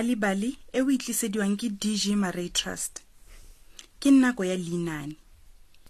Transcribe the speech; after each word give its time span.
galibale 0.00 0.56
e 0.72 0.80
o 0.80 0.88
itlisediwang 0.88 1.60
ke 1.60 1.68
dg 1.76 2.16
marai 2.16 2.48
trust 2.48 3.04
ke 4.00 4.08
nako 4.10 4.44
ya 4.48 4.56
leinane 4.56 5.16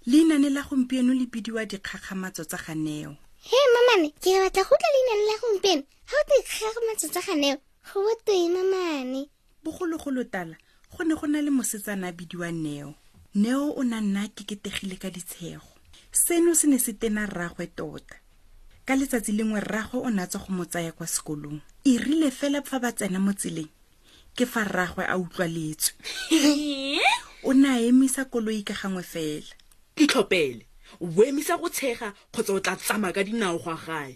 leinane 0.07 0.51
la 0.51 0.63
gompieno 0.67 1.15
le 1.15 1.27
bidiwa 1.31 1.63
dikgakgamatso 1.65 2.43
tsa 2.45 2.59
ganeo 2.59 3.15
he 3.47 3.59
mamane 3.73 4.11
ke 4.19 4.35
batla 4.43 4.67
go 4.67 4.75
tla 4.75 4.91
leinane 4.95 5.23
la 5.31 5.35
gompieno 5.45 5.83
ga 6.11 6.17
o 6.19 6.23
dikgakgamatso 6.27 7.07
tsa 7.15 7.21
ganeo 7.23 7.57
go 7.87 8.03
botoe 8.03 8.49
mamane 8.51 9.31
bogologolo 9.63 10.25
tala 10.27 10.57
go 10.91 11.05
ne 11.07 11.15
go 11.15 11.27
na 11.31 11.39
le 11.41 11.51
mosetsana 11.51 12.11
a 12.11 12.13
bidiwa 12.13 12.51
neo 12.51 12.95
neo 13.35 13.71
o 13.79 13.83
na 13.87 14.01
nna 14.03 14.27
keketegile 14.35 14.99
ka 14.99 15.11
ditshego 15.15 15.71
seno 16.11 16.55
se 16.59 16.67
ne 16.67 16.83
se 16.83 16.93
tena 16.99 17.31
rragwe 17.31 17.67
tota 17.71 18.19
ka 18.85 18.99
letsatsi 18.99 19.31
lengwe 19.33 19.61
rrago 19.63 20.03
o 20.03 20.11
natswa 20.11 20.41
go 20.43 20.51
mo 20.51 20.65
tsaya 20.67 20.91
kwa 20.93 21.07
sekolong 21.07 21.61
e 21.87 21.95
rile 21.99 22.31
fela 22.35 22.59
fa 22.67 22.83
ba 22.83 22.91
tsena 22.91 23.23
mo 23.23 23.31
tseleng 23.39 23.71
ke 24.41 24.47
fa 24.49 24.63
rragwe 24.65 25.05
a 25.05 25.19
utlwaletswe 25.21 27.01
o 27.49 27.53
ne 27.53 27.67
a 27.69 27.77
emisa 27.89 28.23
koloi 28.33 28.63
ka 28.69 28.73
gangwe 28.81 29.03
fela 29.13 29.53
itlhopele 30.03 30.63
o 31.05 31.21
emisa 31.29 31.59
go 31.61 31.69
tshega 31.77 32.09
kgotsa 32.33 32.53
o 32.57 32.61
tla 32.65 32.75
tsamaya 32.81 33.13
ka 33.17 33.23
dinao 33.29 33.57
gwa 33.63 33.77
gae 33.85 34.13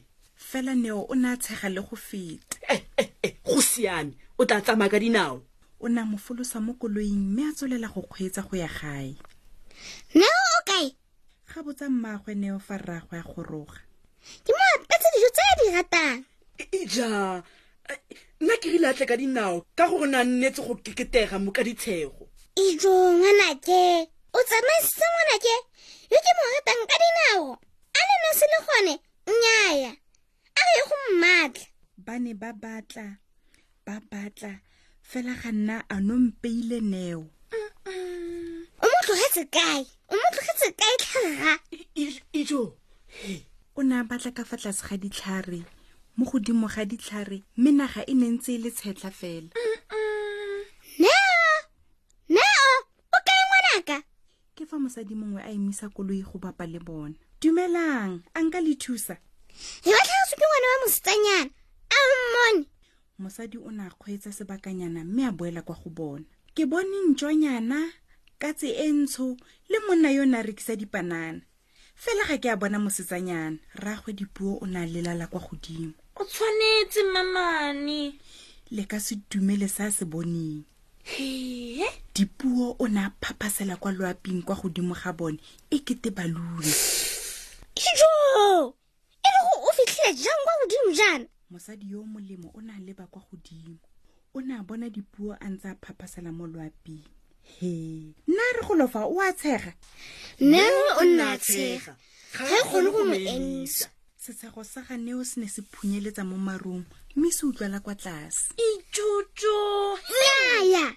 fela 0.48 0.72
neo 0.82 1.00
o 1.12 1.14
ne 1.22 1.28
a 1.28 1.36
tshega 1.42 1.68
le 1.74 1.80
go 1.86 1.96
feta 2.08 2.56
eh, 2.72 2.80
eh, 3.00 3.10
eh, 3.26 3.32
go 3.44 3.60
siame 3.70 4.12
o 4.40 4.48
tla 4.48 4.64
tsamaya 4.64 4.92
ka 4.96 4.98
dinao 5.04 5.36
o 5.76 5.86
ne 5.92 6.00
a 6.00 6.08
mofolosa 6.08 6.56
mo 6.66 6.72
koloing 6.80 7.20
mme 7.30 7.44
a 7.44 7.52
tswelela 7.56 7.88
go 7.92 8.00
kgweetsa 8.08 8.40
go 8.48 8.56
ya 8.56 8.70
gae 8.80 9.12
neo 10.16 10.42
o 10.56 10.60
kae 10.70 10.88
ga 11.52 11.58
botsa 11.64 11.86
mmaagwe 11.92 12.32
neo 12.42 12.58
fa 12.66 12.74
rragwe 12.80 13.20
a 13.20 13.24
goroga 13.32 13.76
ke 14.44 14.50
moapetse 14.56 15.06
dijo 15.12 15.30
tse 15.36 15.44
a 15.52 15.54
di 15.60 15.66
ratang 15.76 16.18
ija 16.80 17.12
e, 17.92 17.92
e, 17.92 17.96
e, 18.08 18.16
nna 18.40 18.54
ke 18.60 18.68
rile 18.72 18.86
atle 18.90 19.06
ka 19.10 19.16
dinao 19.20 19.56
ka 19.78 19.84
gore 19.90 20.06
na 20.10 20.20
nnetse 20.24 20.60
go 20.66 20.74
keketega 20.84 21.38
mo 21.38 21.50
ka 21.56 21.62
ditshego 21.66 22.22
ijo 22.66 22.92
ngwanake 23.18 23.82
o 24.36 24.38
tsamaisise 24.48 25.06
ngwanake 25.12 25.54
yo 26.12 26.18
ke 26.24 26.30
mo 26.36 26.42
ratang 26.54 26.82
ka 26.90 26.96
dinao 27.02 27.44
a 27.98 28.00
lena 28.08 28.30
se 28.38 28.46
le 28.52 28.58
gone 28.66 28.94
nnyaya 29.30 29.92
a 30.58 30.60
ye 30.74 30.80
go 30.88 30.96
mmatla 31.12 31.66
ba 32.06 32.14
ne 32.22 32.32
ba 32.42 32.50
batla 32.62 33.06
ba 33.86 33.96
batla 34.10 34.52
fela 35.10 35.32
ga 35.40 35.50
nna 35.54 35.76
a 35.94 35.96
nompeile 36.08 36.78
neo 36.92 37.22
o 38.82 38.86
motlogetse 38.92 39.42
kae 39.54 39.80
o 40.10 40.14
motlogetse 40.20 40.68
kae 40.80 40.94
tlhaga 41.02 41.52
ijo 42.36 42.62
e 43.30 43.46
o 43.78 43.80
ne 43.86 43.94
a 44.00 44.02
batla 44.10 44.30
ka 44.36 44.42
fa 44.48 44.56
tlase 44.60 44.82
ga 44.88 44.96
ditlhare 45.02 45.60
mo 46.16 46.30
godimo 46.30 46.66
ga 46.70 46.84
ditlhare 46.86 47.42
mme 47.58 47.70
naga 47.72 48.02
e 48.06 48.14
ne 48.14 48.28
ntse 48.34 48.54
e 48.54 48.58
le 48.62 48.70
tshetlha 48.70 49.10
fela 49.10 49.50
ke 54.54 54.62
fa 54.70 54.78
mosadi 54.78 55.14
mongwe 55.18 55.42
a 55.42 55.50
emisa 55.50 55.88
koloi 55.90 56.22
go 56.22 56.38
bapa 56.38 56.62
le 56.70 56.78
bona 56.78 57.18
dumelang 57.40 58.22
a 58.38 58.38
nka 58.46 58.58
le 58.62 58.72
thusa 58.82 59.16
e 59.82 59.88
batlhagaswe 59.90 60.34
ke 60.38 60.44
ngwana 60.46 60.68
wa 60.70 60.80
mosetsanyana 60.82 61.38
a 61.96 61.98
mmone 62.08 62.66
mosadi 63.20 63.58
o 63.58 63.70
ne 63.74 63.82
a 63.82 63.90
kgweetsa 63.90 64.30
sebakanyana 64.32 65.02
mme 65.04 65.22
a 65.26 65.32
boela 65.34 65.62
kwa 65.66 65.74
go 65.82 65.90
bona 65.90 66.24
ke 66.54 66.62
bone 66.70 66.96
ntswanyana 67.10 67.80
katse 68.38 68.68
e 68.70 68.92
ntsho 69.02 69.34
le 69.68 69.78
monna 69.88 70.10
yo 70.14 70.22
o 70.22 70.26
ne 70.30 70.38
a 70.38 70.42
rekisa 70.46 70.76
dipanana 70.78 71.40
fela 71.98 72.22
ga 72.30 72.38
ke 72.38 72.48
a 72.50 72.56
bona 72.56 72.78
mosetsanyana 72.78 73.58
rraagwe 73.74 74.12
dipuo 74.14 74.62
o 74.62 74.66
ne 74.66 74.78
a 74.78 74.86
lelala 74.86 75.26
kwa 75.26 75.40
godimo 75.42 75.98
o 76.16 76.24
tshwanetse 76.24 77.02
mamane 77.12 78.14
le 78.70 78.82
ka 78.86 79.00
sedumele 79.00 79.68
sa 79.68 79.90
se 79.90 80.04
boneng 80.04 80.62
hee 81.04 81.86
dipuo 82.14 82.76
o 82.78 82.88
ne 82.88 83.00
a 83.00 83.10
phapasela 83.20 83.76
kwa 83.76 83.92
loaping 83.92 84.42
kwa 84.42 84.54
godimo 84.56 84.94
ga 84.94 85.12
bone 85.12 85.38
e 85.70 85.78
kete 85.78 86.10
balune 86.10 86.70
ijo 87.88 88.14
e 89.26 89.28
le 89.34 89.40
gore 89.46 89.60
o 89.68 89.72
fitlhile 89.76 90.14
jang 90.14 90.40
kwa 90.44 90.54
godimo 90.60 90.92
jaana 90.96 91.26
mosadi 91.50 91.90
yo 91.90 92.04
molemo 92.04 92.50
o 92.54 92.60
ne 92.60 92.72
a 92.72 92.78
leba 92.78 93.06
kwa 93.06 93.22
godimo 93.32 93.76
o 94.34 94.40
ne 94.40 94.54
a 94.54 94.62
bona 94.62 94.88
dipuo 94.90 95.34
a 95.40 95.50
ntse 95.50 95.68
a 95.68 95.76
phapasela 95.82 96.32
mo 96.32 96.46
loaping 96.46 97.02
he 97.58 98.14
nna 98.28 98.42
re 98.54 98.62
golofa 98.66 99.04
o 99.06 99.18
a 99.20 99.32
tshega 99.32 99.74
nne 100.40 100.62
o 101.02 101.04
nna 101.04 101.32
a 101.32 101.38
tshega 101.38 101.96
ga 102.38 102.44
e 102.58 102.62
kgone 102.62 102.90
go 102.90 103.02
mo 103.04 103.14
emisa 103.14 103.90
setshego 104.24 104.64
sa 104.64 104.80
ga 104.82 104.96
neo 104.96 105.24
se 105.24 105.40
ne 105.40 105.48
se 105.52 105.60
phunyeletsa 105.72 106.24
mo 106.24 106.36
marong 106.38 106.84
mme 107.16 107.30
se 107.36 107.46
utlwala 107.46 107.80
kwa 107.84 107.94
tlase 107.94 108.44
ijojo 108.68 109.56
aya 110.56 110.96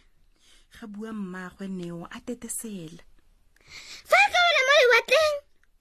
ga 0.75 0.85
bua 0.87 1.11
mmaagwe 1.13 1.67
neo 1.67 2.07
a 2.09 2.17
tetesela 2.23 3.03
fa 4.09 4.17
ka 4.31 4.31
bona 4.31 4.59
mo 4.63 4.71
lewatleng 4.79 5.35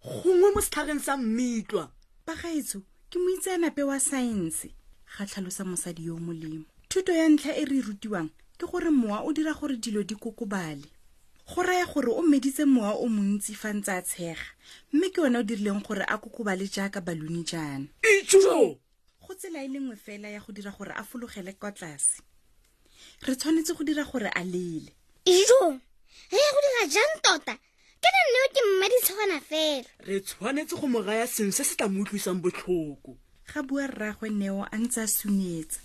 gongwe 0.05 0.49
mo 0.55 0.61
setlhageng 0.65 1.03
sa 1.07 1.15
mmitlwa 1.17 1.85
pagaetso 2.27 2.83
ke 3.11 3.17
moitseanape 3.23 3.83
wa 3.87 3.99
saense 4.03 4.75
ga 5.15 5.23
tlhalosa 5.31 5.63
mosadi 5.71 6.03
yo 6.11 6.17
o 6.19 6.19
molemo 6.19 6.67
thuto 6.91 7.13
ya 7.15 7.29
ntlha 7.31 7.55
e 7.63 7.65
re 7.65 7.79
rutiwang 7.87 8.31
ke 8.59 8.67
gore 8.67 8.91
mowa 8.91 9.23
o 9.23 9.31
dira 9.33 9.55
gore 9.55 9.77
dilo 9.79 10.03
di 10.03 10.15
kokobale 10.19 10.91
go 11.55 11.63
raya 11.63 11.87
gore 11.93 12.09
o 12.13 12.23
meditse 12.23 12.65
mowa 12.67 12.95
o 12.99 13.07
montsi 13.09 13.55
fa 13.55 13.73
ntse 13.73 13.91
a 13.93 14.03
tshega 14.03 14.43
mme 14.93 15.11
ke 15.11 15.19
yone 15.23 15.39
o 15.39 15.43
dirileng 15.43 15.83
gore 15.83 16.03
a 16.03 16.19
kokoba 16.19 16.57
le 16.57 16.67
jaaka 16.67 17.01
baloni 17.01 17.45
jaana 17.45 17.87
itso 18.03 18.39
go 19.23 19.35
tsela 19.35 19.63
e 19.63 19.69
lengwe 19.69 19.97
fela 19.97 20.29
ya 20.29 20.41
go 20.41 20.53
dira 20.53 20.73
gore 20.73 20.93
a 20.97 21.05
fologele 21.05 21.53
kwa 21.55 21.73
tlase 21.73 22.21
re 23.23 23.37
tshwanetse 23.37 23.73
go 23.75 23.85
dira 23.85 24.05
gore 24.05 24.27
a 24.35 24.45
lele 24.45 24.91
itso 25.25 25.71
re 26.31 26.39
ya 26.39 26.51
go 26.51 26.59
dira 26.67 26.83
jang 26.91 27.15
tota 27.23 27.55
ke 28.03 28.09
na 28.11 28.21
nneo 28.27 28.49
ke 28.55 28.61
mmaditshwana 28.67 29.41
fela 29.41 29.89
re 30.03 30.21
tshwanetse 30.21 30.75
go 30.81 30.87
mo 30.89 30.99
raya 31.03 31.27
sengwe 31.27 31.53
se 31.53 31.65
se 31.65 31.77
tla 31.77 31.89
mo 31.89 32.03
utlwisang 32.03 32.43
botlhoko 32.43 33.19
ga 33.55 33.63
bua 33.63 33.87
rraagwe 33.87 34.31
neo 34.35 34.67
a 34.71 34.77
ntse 34.79 34.99
a 35.01 35.07
sunetsa 35.07 35.79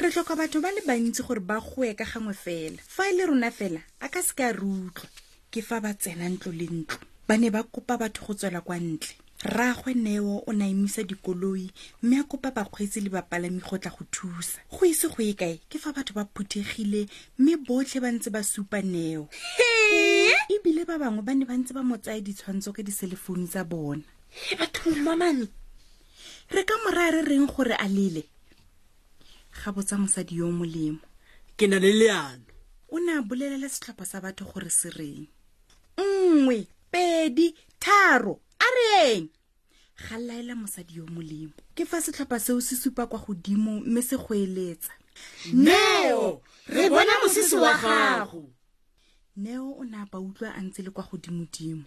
re 0.00 0.10
hloka 0.10 0.36
batho 0.36 0.60
ba 0.60 0.72
le 0.72 0.80
bantsi 0.80 1.20
gore 1.22 1.40
ba 1.44 1.60
goe 1.60 1.92
ka 1.92 2.04
gangwe 2.08 2.32
fela 2.32 2.80
fa 2.88 3.04
e 3.04 3.12
le 3.12 3.26
rona 3.28 3.50
fela 3.52 3.80
a 4.00 4.08
ka 4.08 4.22
se 4.24 4.32
ka 4.32 4.48
re 4.48 4.64
utlwa 4.64 5.04
ke 5.52 5.60
fa 5.60 5.76
ba 5.84 5.92
tsena 5.94 6.24
ntlo 6.24 6.48
le 6.52 6.64
ntlo 6.64 6.96
ba 7.28 7.36
ne 7.36 7.50
ba 7.52 7.60
kopa 7.62 7.98
batho 8.00 8.24
go 8.24 8.32
tswela 8.32 8.60
kwa 8.64 8.78
ntle 8.80 9.12
rraagwe 9.44 9.92
neo 9.94 10.40
o 10.48 10.52
na 10.56 10.68
emisa 10.72 11.02
dikoloi 11.04 11.68
mme 12.02 12.16
a 12.20 12.24
kopa 12.24 12.48
bakgweetsi 12.50 13.00
le 13.04 13.10
bapalami 13.12 13.60
go 13.60 13.76
tla 13.78 13.92
go 13.92 14.08
thusa 14.12 14.64
go 14.72 14.86
ise 14.88 15.04
go 15.12 15.20
ye 15.22 15.36
kae 15.36 15.60
ke 15.68 15.76
fa 15.76 15.92
batho 15.92 16.16
ba 16.16 16.24
phuthegile 16.32 17.04
mme 17.36 17.60
botlhe 17.68 18.00
ba 18.00 18.08
ntse 18.12 18.32
ba 18.32 18.40
supa 18.42 18.80
neo 18.82 19.28
ebile 20.48 20.82
e 20.82 20.88
ba 20.88 20.96
bangwe 20.96 21.20
ba 21.22 21.34
ne 21.36 21.44
ba 21.44 21.52
ntse 21.60 21.76
ba 21.76 21.82
mo 21.84 22.00
tsaya 22.00 22.24
ditshwantsho 22.24 22.72
ka 22.72 22.80
diselefoune 22.82 23.44
tsa 23.52 23.68
bona 23.68 24.00
batho 24.56 24.96
mmaman 24.96 25.44
re 26.56 26.62
ka 26.64 26.74
moraya 26.88 27.20
re 27.20 27.36
reng 27.36 27.44
gore 27.52 27.76
a 27.76 27.84
lele 27.84 28.24
ga 29.60 29.72
botsa 29.76 29.96
mosadi 30.00 30.36
yo 30.40 30.48
molemo 30.50 31.00
ke 31.56 31.68
na 31.68 31.76
le 31.78 31.92
leano 31.92 32.44
o 32.88 32.96
ne 32.96 33.12
a 33.20 33.20
bolelela 33.20 33.68
setlhopha 33.68 34.06
sa 34.08 34.16
batho 34.20 34.44
gore 34.48 34.70
se 34.72 34.88
reng 34.88 35.28
nngwe 36.00 36.64
pedi 36.90 37.52
tharo 37.76 38.40
a 38.56 38.66
reng 38.76 39.28
ga 40.08 40.16
laela 40.16 40.54
mosadi 40.56 40.96
yo 40.96 41.04
molemo 41.12 41.52
ke 41.76 41.84
fa 41.84 42.00
setlhopha 42.00 42.40
seo 42.40 42.60
se 42.64 42.72
supa 42.76 43.04
kwa 43.06 43.18
godimo 43.20 43.80
mme 43.84 44.02
se 44.02 44.16
go 44.16 44.32
eletsa 44.34 44.92
neo 45.52 46.40
re 46.66 46.88
bona 46.88 47.20
mosisi 47.20 47.56
wa 47.60 47.76
gago 47.76 48.48
neo 49.36 49.76
o 49.76 49.84
ne 49.84 49.96
a 50.00 50.08
ba 50.08 50.20
utlwa 50.24 50.56
a 50.56 50.60
ntse 50.64 50.80
le 50.82 50.88
kwa 50.90 51.04
godimodimo 51.04 51.84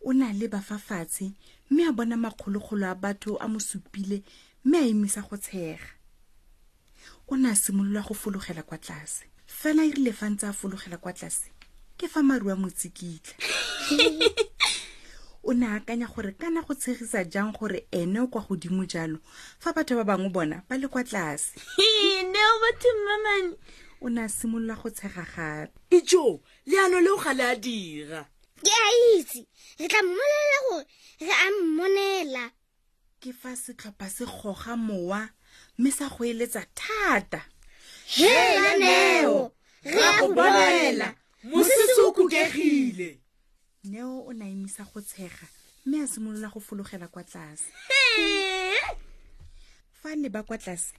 o 0.00 0.12
na 0.16 0.32
le 0.32 0.48
bafafatshe 0.48 1.36
mme 1.70 1.82
a 1.84 1.92
bona 1.92 2.16
makgologolo 2.16 2.88
a 2.88 2.94
batho 2.96 3.36
a 3.36 3.44
mo 3.48 3.60
supile 3.60 4.24
mme 4.64 4.78
a 4.80 4.88
emisa 4.88 5.20
go 5.20 5.36
tshega 5.36 5.93
o 7.26 7.36
ne 7.36 7.48
a 7.48 7.54
simolola 7.54 8.02
go 8.06 8.14
fologela 8.14 8.62
kwa 8.62 8.78
tlase 8.78 9.24
fela 9.46 9.82
e 9.84 9.90
rile 9.90 10.12
fa 10.12 10.28
ntse 10.30 10.46
a 10.46 10.52
fologela 10.52 10.96
kwa 11.00 11.12
tlase 11.12 11.50
ke 11.96 12.08
fa 12.08 12.22
maru 12.22 12.50
a 12.50 12.56
motsikitla 12.56 13.34
o 15.42 15.52
ne 15.54 15.66
a 15.66 15.74
akanya 15.80 16.06
gore 16.06 16.32
kana 16.32 16.60
go 16.60 16.74
tshegisa 16.74 17.24
jang 17.24 17.52
gore 17.52 17.86
ene 17.90 18.20
o 18.20 18.26
kwa 18.28 18.42
godimo 18.44 18.84
jalo 18.84 19.18
fa 19.58 19.72
batho 19.72 19.96
ba 19.96 20.04
bangwe 20.04 20.28
bona 20.28 20.62
ba 20.68 20.76
le 20.76 20.88
kwa 20.88 21.04
tlase 21.04 21.56
neo 22.32 22.54
bathong 22.60 23.00
mamane 23.08 23.56
o 24.02 24.08
ne 24.08 24.20
a 24.20 24.28
simolola 24.28 24.76
go 24.76 24.90
tshega 24.90 25.24
gape 25.24 25.72
ijo 25.96 26.40
leano 26.66 27.00
leo 27.00 27.16
ga 27.24 27.32
le 27.32 27.44
a 27.48 27.56
dira 27.56 28.28
ke 28.60 28.68
a 28.68 28.90
itse 29.16 29.48
re 29.80 29.88
tla 29.88 30.02
mmolela 30.02 30.76
gore 30.76 30.84
re 31.24 31.32
a 31.32 31.50
mmonela 31.56 32.52
ke 33.20 33.32
fa 33.32 33.56
setlhopha 33.56 34.10
se 34.12 34.24
goga 34.28 34.76
mowa 34.76 35.30
mme 35.78 35.90
sa 35.90 36.08
go 36.08 36.24
eletsa 36.24 36.62
thata 36.78 37.42
heaneo 38.06 39.50
re 39.84 39.92
go 40.20 40.28
bolela 40.34 41.14
mosese 41.42 42.00
o 42.06 42.12
kukegile 42.12 43.18
neo 43.84 44.22
o 44.26 44.32
na 44.32 44.46
emisa 44.48 44.86
go 44.94 45.00
tshega 45.00 45.46
mme 45.86 45.94
a 46.04 46.06
simolola 46.06 46.48
go 46.48 46.60
fologela 46.60 47.08
kwa 47.08 47.24
tlase 47.24 47.64
fa 50.02 50.14
le 50.14 50.28
ba 50.28 50.42
kwa 50.42 50.58
tlase 50.58 50.94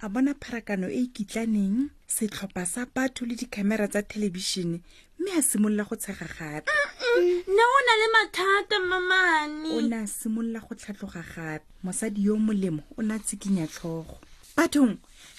a 0.00 0.08
bona 0.08 0.34
pharakano 0.34 0.86
e 0.90 1.10
ikitlaneng 1.10 1.78
e 1.82 1.88
setlhopha 2.06 2.66
sa 2.66 2.86
batho 2.94 3.26
le 3.26 3.34
dikhamera 3.34 3.88
tsa 3.90 4.02
thelebišene 4.02 4.78
mme 5.18 5.30
a 5.34 5.42
simolola 5.42 5.84
go 5.84 5.96
tshega 5.96 6.26
gape 6.38 6.70
uh 6.70 6.86
-uh 6.86 7.03
ne 7.20 7.42
o 7.48 7.78
na 7.86 7.94
le 8.00 8.08
mathata 8.12 8.80
mamane 8.80 9.68
o 9.76 9.80
ne 9.88 9.96
a 10.02 10.06
simolola 10.06 10.60
go 10.66 10.74
tlhatloga 10.80 11.22
gape 11.32 11.64
mosadi 11.84 12.20
yo 12.26 12.34
molemo 12.46 12.82
o 12.96 13.00
ne 13.06 13.14
a 13.14 13.18
tsikinya 13.24 13.66
tlhogo 13.74 14.16
bathong 14.56 14.94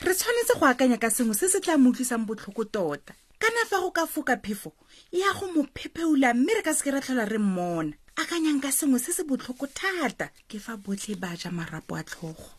re 0.05 0.11
tshwanetse 0.17 0.53
go 0.59 0.65
akanya 0.71 0.97
ka 1.03 1.09
sengwe 1.15 1.35
se 1.39 1.45
se 1.53 1.59
tla 1.63 1.73
mo 1.81 1.89
utlwisang 1.89 2.25
botlhoko 2.27 2.63
tota 2.75 3.13
kana 3.41 3.61
fa 3.69 3.77
go 3.83 3.89
ka 3.97 4.03
foka 4.13 4.35
phefo 4.43 4.69
e 5.11 5.17
ya 5.23 5.29
go 5.37 5.45
mo 5.53 5.61
phepheula 5.75 6.33
mme 6.33 6.51
re 6.57 6.61
ka 6.67 6.73
seke 6.73 6.89
ra 6.95 7.01
tlhola 7.01 7.25
re 7.31 7.37
mmona 7.37 7.93
akanyang 8.21 8.59
ka 8.63 8.71
sengwe 8.71 8.99
se 9.03 9.11
se 9.17 9.23
botlhoko 9.29 9.65
thata 9.79 10.29
ke 10.49 10.57
fa 10.65 10.73
botlhe 10.77 11.15
ba 11.19 11.35
ja 11.35 11.51
marapo 11.51 11.95
a 11.99 12.03
tlhogo 12.03 12.49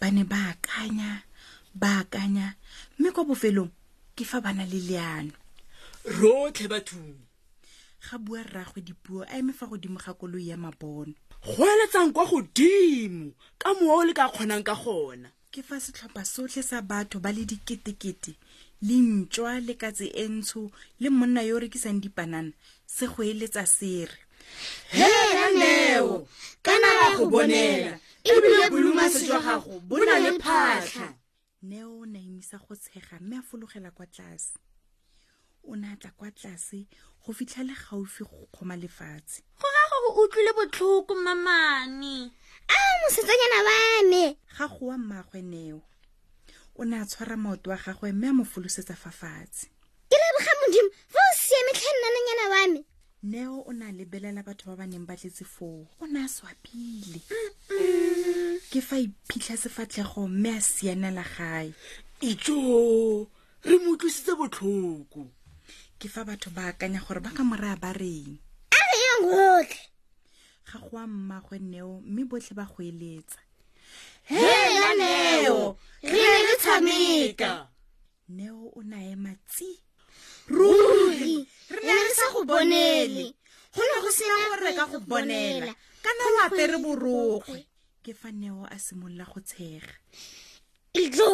ba 0.00 0.10
ne 0.10 0.24
ba 0.24 0.38
akanya 0.54 1.22
ba 1.74 2.02
akanya 2.02 2.54
mme 2.98 3.10
kwa 3.14 3.24
bofelong 3.24 3.70
ke 4.16 4.24
fa 4.26 4.40
ba 4.42 4.50
na 4.52 4.66
le 4.66 4.80
leano 4.88 5.32
rotlhe 6.18 6.66
bathong 6.66 7.29
ga 8.00 8.18
bua 8.18 8.42
rraagwe 8.42 8.80
dipuo 8.82 9.22
a 9.28 9.38
eme 9.38 9.52
fa 9.52 9.66
godimo 9.66 9.98
ga 10.00 10.14
koloi 10.14 10.48
ya 10.48 10.56
mabono 10.56 11.12
go 11.44 11.64
eletsang 11.68 12.12
kwa 12.12 12.24
godimo 12.26 13.34
ka 13.58 13.74
moa 13.76 14.00
o 14.00 14.04
le 14.08 14.12
ka 14.16 14.26
kgonang 14.32 14.64
ka 14.64 14.72
gona 14.74 15.28
ke 15.52 15.60
fa 15.62 15.76
setlhopha 15.80 16.24
sotlhe 16.24 16.62
sa 16.64 16.80
batho 16.82 17.20
ba 17.20 17.28
le 17.32 17.44
diketekete 17.44 18.32
lentswa 18.82 19.60
le 19.60 19.74
katse 19.76 20.06
e 20.16 20.24
ntsho 20.32 20.70
le 21.00 21.08
monna 21.12 21.42
yo 21.44 21.56
o 21.56 21.60
rekisang 21.60 22.00
dipanana 22.00 22.52
se 22.88 23.04
go 23.06 23.20
eletsa 23.22 23.66
sere 23.68 24.16
he 24.96 25.04
ka 25.36 25.46
neo 25.60 26.24
ka 26.64 26.72
naba 26.80 27.08
go 27.20 27.28
bonela 27.30 28.00
ebile 28.24 28.64
boluma 28.72 29.04
sejwa 29.12 29.38
gago 29.44 29.76
bo 29.84 29.96
na 30.00 30.16
le 30.24 30.30
phatlha 30.40 31.08
neo 31.68 32.00
o 32.00 32.04
naemisa 32.08 32.56
go 32.64 32.72
tshega 32.76 33.20
mme 33.20 33.36
a 33.38 33.42
fologela 33.44 33.90
kwa 33.92 34.06
tlase 34.08 34.56
o 35.62 35.76
ne 35.76 35.86
a 35.92 35.96
tla 36.00 36.10
kwa 36.16 36.30
tlase 36.32 36.88
go 37.26 37.32
fitlhele 37.32 37.74
gaufi 37.74 38.24
go 38.24 38.48
kgoma 38.52 38.76
lefatshe 38.76 39.42
go 39.60 39.66
ra 39.68 39.82
gore 39.90 40.10
o 40.16 40.26
tlwile 40.32 40.52
botlhoko 40.56 41.14
mamane 41.14 42.30
a 42.68 42.76
mosetsanyana 43.02 43.60
wa 43.68 44.08
me 44.10 44.36
ga 44.58 44.68
go 44.68 44.86
wa 44.86 44.98
mmaagwe 44.98 45.42
neo 45.42 45.82
o 46.76 46.84
ne 46.84 46.96
a 46.96 47.04
tshwara 47.06 47.36
maoto 47.36 47.70
wa 47.70 47.76
gagwe 47.76 48.12
mme 48.12 48.28
a 48.28 48.32
mo 48.32 48.44
folosetsa 48.44 48.96
fa 48.96 49.10
fatshe 49.10 49.68
ke 50.08 50.16
leboga 50.16 50.52
modimo 50.62 50.90
fa 51.12 51.20
o 51.20 51.30
siametlhe 51.36 51.88
nnananyana 51.92 52.46
wa 52.52 52.62
me 52.72 52.80
neo 53.22 53.56
o 53.68 53.72
ne 53.72 53.84
a 53.84 53.92
lebelela 53.92 54.42
batho 54.42 54.70
ba 54.70 54.76
ba 54.76 54.86
neng 54.86 55.04
ba 55.04 55.16
tletse 55.16 55.44
foo 55.44 55.84
o 56.00 56.06
ne 56.08 56.24
a 56.24 56.28
swapile 56.28 57.20
ke 58.72 58.80
fa 58.80 58.96
iphitlha 58.96 59.56
sefatlhego 59.60 60.28
mme 60.28 60.56
a 60.56 60.60
sianela 60.60 61.24
gae 61.36 61.72
itso 62.20 63.28
re 63.60 63.76
mo 63.76 63.92
tlwisitse 64.00 64.32
botlhoko 64.40 65.28
ke 65.98 66.06
fa 66.08 66.22
batho 66.26 66.50
ba 66.50 66.72
akanya 66.72 67.00
gore 67.04 67.20
ba 67.20 67.34
ka 67.36 67.42
moraya 67.46 67.76
ba 67.76 67.90
reng 67.92 68.38
a 68.74 68.80
reyang 68.90 69.22
gotlhe 69.30 69.78
ga 70.68 70.76
go 70.86 70.96
a 70.98 71.04
mmaagwe 71.06 71.56
neo 71.72 72.00
mme 72.04 72.22
botlhe 72.30 72.54
ba 72.58 72.64
go 72.72 72.80
eletsa 72.90 73.40
heya 74.30 74.88
neo 75.02 75.78
re 76.12 76.22
ne 76.26 76.38
le 76.46 76.54
tshameka 76.62 77.50
neo 78.38 78.64
o 78.78 78.80
naye 78.90 79.14
matsi 79.24 79.68
ruri 80.52 81.34
re 81.74 81.80
ne 81.86 81.92
re 82.02 82.10
sa 82.18 82.24
go 82.32 82.40
bonele 82.48 83.24
go 83.74 83.80
ne 83.90 83.96
go 84.04 84.10
sena 84.18 84.36
gore 84.50 84.70
ka 84.78 84.84
go 84.90 84.98
bonela 85.10 85.72
kana 86.04 86.22
o 86.34 86.38
apere 86.46 86.76
borogwe 86.84 87.58
ke 88.02 88.10
fa 88.20 88.28
neo 88.32 88.64
a 88.64 88.76
simolola 88.84 89.24
go 89.32 89.38
tshega 89.48 89.92
itlo 91.02 91.30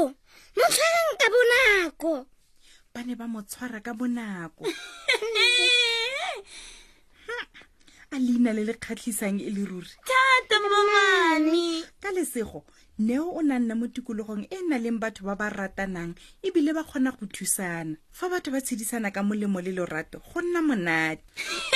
motshwanang 0.59 1.15
ka 1.21 1.27
bonako 1.33 2.13
ba 2.97 3.05
ne 3.05 3.13
ba 3.13 3.29
mo 3.29 3.45
tshwara 3.45 3.85
ka 3.85 3.93
bonako 3.93 4.65
a 8.17 8.17
leina 8.17 8.57
le 8.57 8.65
le 8.65 8.73
kgatlhisang 8.73 9.37
e 9.37 9.53
le 9.53 9.69
ruri 9.69 9.93
thata 10.09 10.57
momane 10.65 11.85
ka 12.01 12.09
lesego 12.17 12.65
neo 13.05 13.29
o 13.37 13.45
na 13.45 13.61
nna 13.61 13.77
mo 13.77 13.85
tikologong 13.93 14.49
e 14.49 14.49
e 14.57 14.65
nang 14.65 14.81
leng 14.81 14.97
batho 14.97 15.29
ba 15.29 15.37
ba 15.37 15.53
ratanang 15.53 16.17
ebile 16.41 16.73
ba 16.73 16.89
kgona 16.89 17.13
go 17.13 17.29
thusana 17.29 18.01
fa 18.09 18.33
batho 18.33 18.49
ba 18.49 18.65
tshedisana 18.65 19.13
ka 19.13 19.21
molemo 19.21 19.61
le 19.61 19.77
lorato 19.77 20.25
go 20.33 20.41
nna 20.41 20.65
monate 20.65 21.21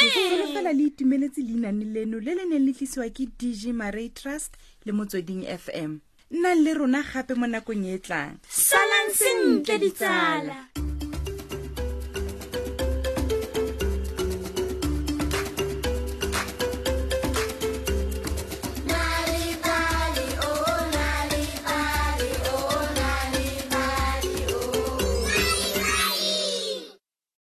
ekolo 0.00 0.48
fela 0.56 0.72
le 0.72 0.88
itumeletse 0.88 1.44
leinane 1.44 1.84
leno 1.84 2.16
le 2.24 2.32
le 2.32 2.48
neng 2.48 2.64
le 2.64 2.72
tlisiwa 2.72 3.12
ke 3.12 3.28
dg 3.36 3.76
maray 3.76 4.08
trust 4.08 4.56
le 4.88 4.96
motsweding 4.96 5.44
f 5.44 5.68
m 5.76 6.00
nnang 6.32 6.64
le 6.64 6.72
rona 6.80 7.04
gape 7.04 7.36
mo 7.36 7.44
nakong 7.44 7.84
e 7.92 8.00
e 8.00 8.00
tlang 8.08 8.40
salang 8.48 9.12
sentle 9.12 9.76
ditsala 9.84 10.79